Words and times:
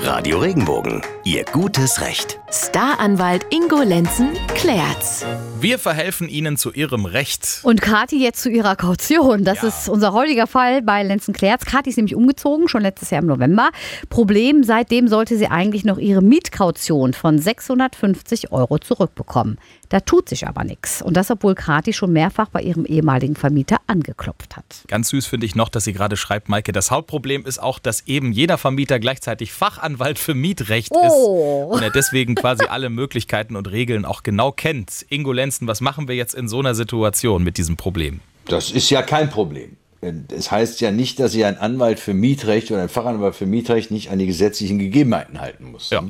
Radio 0.00 0.38
Regenbogen, 0.38 1.02
Ihr 1.28 1.44
gutes 1.44 2.00
Recht. 2.00 2.40
Staranwalt 2.50 3.44
Ingo 3.52 3.82
Lenzen 3.82 4.30
klärt's. 4.54 5.26
Wir 5.60 5.78
verhelfen 5.78 6.26
Ihnen 6.26 6.56
zu 6.56 6.72
Ihrem 6.72 7.04
Recht. 7.04 7.60
Und 7.64 7.82
Kathi 7.82 8.16
jetzt 8.22 8.40
zu 8.40 8.48
ihrer 8.48 8.76
Kaution. 8.76 9.44
Das 9.44 9.60
Ja. 9.60 9.68
ist 9.68 9.90
unser 9.90 10.14
heutiger 10.14 10.46
Fall 10.46 10.80
bei 10.80 11.02
Lenzen 11.02 11.34
Klerz. 11.34 11.66
Kathi 11.66 11.90
ist 11.90 11.96
nämlich 11.96 12.14
umgezogen, 12.14 12.66
schon 12.68 12.80
letztes 12.80 13.10
Jahr 13.10 13.20
im 13.20 13.26
November. 13.28 13.68
Problem, 14.08 14.62
seitdem 14.64 15.06
sollte 15.08 15.36
sie 15.36 15.48
eigentlich 15.48 15.84
noch 15.84 15.98
ihre 15.98 16.22
Mietkaution 16.22 17.12
von 17.12 17.38
650 17.38 18.50
Euro 18.50 18.78
zurückbekommen. 18.78 19.58
Da 19.90 20.00
tut 20.00 20.30
sich 20.30 20.46
aber 20.46 20.64
nichts. 20.64 21.02
Und 21.02 21.14
das, 21.18 21.30
obwohl 21.30 21.54
Kathi 21.54 21.92
schon 21.92 22.12
mehrfach 22.12 22.48
bei 22.48 22.62
ihrem 22.62 22.86
ehemaligen 22.86 23.34
Vermieter 23.36 23.76
angeklopft 23.86 24.56
hat. 24.56 24.64
Ganz 24.86 25.10
süß 25.10 25.26
finde 25.26 25.44
ich 25.46 25.54
noch, 25.54 25.68
dass 25.68 25.84
sie 25.84 25.92
gerade 25.92 26.16
schreibt, 26.16 26.48
Maike, 26.48 26.72
das 26.72 26.90
Hauptproblem 26.90 27.44
ist 27.44 27.60
auch, 27.62 27.78
dass 27.78 28.06
eben 28.06 28.32
jeder 28.32 28.56
Vermieter 28.56 28.98
gleichzeitig 28.98 29.52
Fachanwalt 29.52 30.18
für 30.18 30.34
Mietrecht 30.34 30.92
Oh. 30.94 31.06
ist 31.06 31.17
und 31.26 31.82
er 31.82 31.90
deswegen 31.90 32.34
quasi 32.34 32.64
alle 32.64 32.90
Möglichkeiten 32.90 33.56
und 33.56 33.70
Regeln 33.70 34.04
auch 34.04 34.22
genau 34.22 34.52
kennt. 34.52 35.06
Ingo 35.08 35.32
Lenzen, 35.32 35.66
was 35.66 35.80
machen 35.80 36.08
wir 36.08 36.14
jetzt 36.14 36.34
in 36.34 36.48
so 36.48 36.58
einer 36.60 36.74
Situation 36.74 37.44
mit 37.44 37.58
diesem 37.58 37.76
Problem? 37.76 38.20
Das 38.46 38.70
ist 38.70 38.90
ja 38.90 39.02
kein 39.02 39.30
Problem. 39.30 39.76
Es 40.00 40.52
heißt 40.52 40.80
ja 40.80 40.92
nicht, 40.92 41.18
dass 41.18 41.32
sich 41.32 41.44
ein 41.44 41.58
Anwalt 41.58 41.98
für 41.98 42.14
Mietrecht 42.14 42.70
oder 42.70 42.82
ein 42.82 42.88
Fachanwalt 42.88 43.34
für 43.34 43.46
Mietrecht 43.46 43.90
nicht 43.90 44.12
an 44.12 44.20
die 44.20 44.26
gesetzlichen 44.26 44.78
Gegebenheiten 44.78 45.40
halten 45.40 45.72
muss. 45.72 45.90
Ja. 45.90 46.04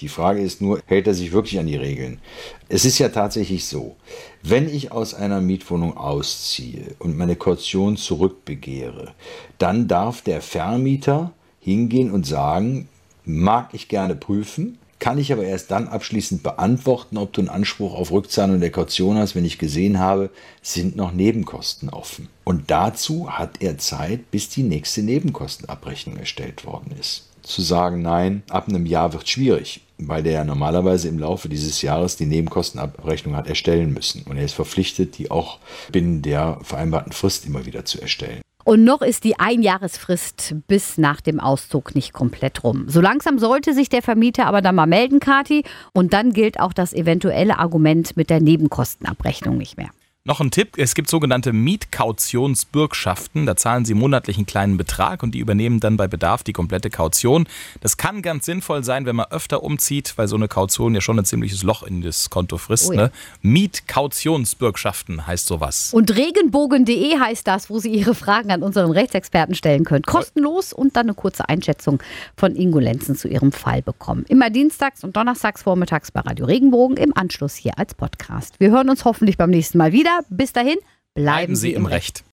Die 0.00 0.08
Frage 0.08 0.40
ist 0.40 0.60
nur, 0.60 0.80
hält 0.86 1.08
er 1.08 1.14
sich 1.14 1.32
wirklich 1.32 1.58
an 1.58 1.66
die 1.66 1.74
Regeln? 1.74 2.20
Es 2.68 2.84
ist 2.84 3.00
ja 3.00 3.08
tatsächlich 3.08 3.66
so, 3.66 3.96
wenn 4.44 4.68
ich 4.68 4.92
aus 4.92 5.14
einer 5.14 5.40
Mietwohnung 5.40 5.96
ausziehe 5.96 6.94
und 7.00 7.16
meine 7.16 7.34
Kaution 7.34 7.96
zurückbegehre, 7.96 9.14
dann 9.58 9.88
darf 9.88 10.22
der 10.22 10.40
Vermieter 10.40 11.32
hingehen 11.58 12.12
und 12.12 12.26
sagen, 12.26 12.88
mag 13.24 13.70
ich 13.72 13.88
gerne 13.88 14.14
prüfen, 14.14 14.78
kann 14.98 15.18
ich 15.18 15.32
aber 15.32 15.44
erst 15.44 15.70
dann 15.70 15.88
abschließend 15.88 16.42
beantworten, 16.42 17.18
ob 17.18 17.32
du 17.32 17.42
einen 17.42 17.50
Anspruch 17.50 17.94
auf 17.94 18.10
Rückzahlung 18.10 18.60
der 18.60 18.70
Kaution 18.70 19.18
hast, 19.18 19.34
wenn 19.34 19.44
ich 19.44 19.58
gesehen 19.58 19.98
habe, 19.98 20.30
sind 20.62 20.96
noch 20.96 21.12
Nebenkosten 21.12 21.90
offen. 21.90 22.28
Und 22.44 22.70
dazu 22.70 23.30
hat 23.30 23.60
er 23.60 23.76
Zeit, 23.76 24.30
bis 24.30 24.48
die 24.48 24.62
nächste 24.62 25.02
Nebenkostenabrechnung 25.02 26.16
erstellt 26.16 26.64
worden 26.64 26.94
ist. 26.98 27.28
Zu 27.42 27.60
sagen, 27.60 28.00
nein, 28.00 28.44
ab 28.48 28.68
einem 28.68 28.86
Jahr 28.86 29.12
wird 29.12 29.28
schwierig, 29.28 29.82
weil 29.98 30.22
der 30.22 30.32
ja 30.32 30.44
normalerweise 30.44 31.08
im 31.08 31.18
Laufe 31.18 31.50
dieses 31.50 31.82
Jahres 31.82 32.16
die 32.16 32.24
Nebenkostenabrechnung 32.24 33.36
hat 33.36 33.46
erstellen 33.46 33.92
müssen. 33.92 34.22
Und 34.22 34.38
er 34.38 34.44
ist 34.46 34.54
verpflichtet, 34.54 35.18
die 35.18 35.30
auch 35.30 35.58
binnen 35.92 36.22
der 36.22 36.58
vereinbarten 36.62 37.12
Frist 37.12 37.44
immer 37.44 37.66
wieder 37.66 37.84
zu 37.84 38.00
erstellen. 38.00 38.40
Und 38.64 38.82
noch 38.82 39.02
ist 39.02 39.24
die 39.24 39.38
Einjahresfrist 39.38 40.56
bis 40.66 40.98
nach 40.98 41.20
dem 41.20 41.38
Auszug 41.38 41.94
nicht 41.94 42.12
komplett 42.12 42.64
rum. 42.64 42.86
So 42.88 43.00
langsam 43.00 43.38
sollte 43.38 43.74
sich 43.74 43.90
der 43.90 44.02
Vermieter 44.02 44.46
aber 44.46 44.62
dann 44.62 44.74
mal 44.74 44.86
melden, 44.86 45.20
Kathi. 45.20 45.64
Und 45.92 46.14
dann 46.14 46.32
gilt 46.32 46.58
auch 46.58 46.72
das 46.72 46.94
eventuelle 46.94 47.58
Argument 47.58 48.16
mit 48.16 48.30
der 48.30 48.40
Nebenkostenabrechnung 48.40 49.58
nicht 49.58 49.76
mehr. 49.76 49.90
Noch 50.26 50.40
ein 50.40 50.50
Tipp, 50.50 50.78
es 50.78 50.94
gibt 50.94 51.10
sogenannte 51.10 51.52
Mietkautionsbürgschaften. 51.52 53.44
Da 53.44 53.56
zahlen 53.56 53.84
Sie 53.84 53.92
monatlich 53.92 54.38
einen 54.38 54.46
kleinen 54.46 54.78
Betrag 54.78 55.22
und 55.22 55.32
die 55.34 55.38
übernehmen 55.38 55.80
dann 55.80 55.98
bei 55.98 56.08
Bedarf 56.08 56.42
die 56.42 56.54
komplette 56.54 56.88
Kaution. 56.88 57.46
Das 57.82 57.98
kann 57.98 58.22
ganz 58.22 58.46
sinnvoll 58.46 58.84
sein, 58.84 59.04
wenn 59.04 59.16
man 59.16 59.26
öfter 59.26 59.62
umzieht, 59.62 60.14
weil 60.16 60.26
so 60.26 60.36
eine 60.36 60.48
Kaution 60.48 60.94
ja 60.94 61.02
schon 61.02 61.18
ein 61.18 61.26
ziemliches 61.26 61.62
Loch 61.62 61.82
in 61.82 62.00
das 62.00 62.30
Konto 62.30 62.56
frisst. 62.56 62.94
Ne? 62.94 63.10
Mietkautionsbürgschaften 63.42 65.26
heißt 65.26 65.46
sowas. 65.46 65.92
Und 65.92 66.16
regenbogen.de 66.16 67.18
heißt 67.18 67.46
das, 67.46 67.68
wo 67.68 67.78
Sie 67.78 67.90
Ihre 67.90 68.14
Fragen 68.14 68.50
an 68.50 68.62
unseren 68.62 68.92
Rechtsexperten 68.92 69.54
stellen 69.54 69.84
können. 69.84 70.04
Kostenlos 70.04 70.72
und 70.72 70.96
dann 70.96 71.04
eine 71.04 71.14
kurze 71.14 71.50
Einschätzung 71.50 72.02
von 72.34 72.56
Ingo 72.56 72.78
Lenzen 72.78 73.14
zu 73.14 73.28
Ihrem 73.28 73.52
Fall 73.52 73.82
bekommen. 73.82 74.24
Immer 74.30 74.48
dienstags 74.48 75.04
und 75.04 75.18
donnerstags 75.18 75.64
vormittags 75.64 76.10
bei 76.10 76.20
Radio 76.20 76.46
Regenbogen, 76.46 76.96
im 76.96 77.14
Anschluss 77.14 77.56
hier 77.56 77.78
als 77.78 77.92
Podcast. 77.92 78.58
Wir 78.58 78.70
hören 78.70 78.88
uns 78.88 79.04
hoffentlich 79.04 79.36
beim 79.36 79.50
nächsten 79.50 79.76
Mal 79.76 79.92
wieder. 79.92 80.13
Bis 80.28 80.52
dahin, 80.52 80.78
bleiben, 81.14 81.24
Bleiben 81.24 81.56
Sie 81.56 81.72
im 81.72 81.86
Recht. 81.86 82.22